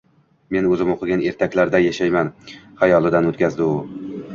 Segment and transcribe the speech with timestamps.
[0.55, 2.35] Men o`zim o`qigan ertaklarda yashayman,
[2.83, 3.83] xayolidan o`tkazdi u